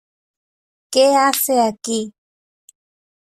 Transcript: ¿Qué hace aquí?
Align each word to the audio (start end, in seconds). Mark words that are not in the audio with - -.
¿Qué 0.91 1.13
hace 1.15 1.61
aquí? 1.61 2.11